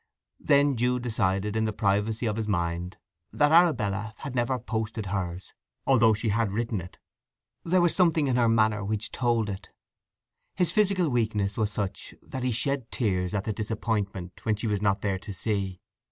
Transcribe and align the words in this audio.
Then 0.39 0.75
Jude 0.77 1.03
decided 1.03 1.55
in 1.55 1.65
the 1.65 1.71
privacy 1.71 2.25
of 2.25 2.35
his 2.35 2.47
mind 2.47 2.97
that 3.31 3.51
Arabella 3.51 4.15
had 4.17 4.33
never 4.33 4.57
posted 4.57 5.05
hers, 5.05 5.53
although 5.85 6.15
she 6.15 6.29
had 6.29 6.49
written 6.51 6.81
it. 6.81 6.97
There 7.63 7.81
was 7.81 7.95
something 7.95 8.25
in 8.25 8.35
her 8.35 8.49
manner 8.49 8.83
which 8.83 9.11
told 9.11 9.47
it. 9.47 9.69
His 10.55 10.71
physical 10.71 11.09
weakness 11.11 11.55
was 11.55 11.71
such 11.71 12.15
that 12.23 12.41
he 12.41 12.51
shed 12.51 12.89
tears 12.89 13.35
at 13.35 13.43
the 13.43 13.53
disappointment 13.53 14.43
when 14.43 14.55
she 14.55 14.65
was 14.65 14.81
not 14.81 15.01
there 15.01 15.19
to 15.19 15.31
see. 15.31 15.81